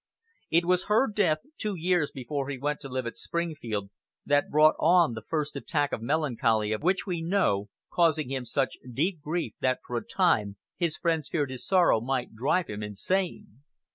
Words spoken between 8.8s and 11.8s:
deep grief that for a time his friends feared his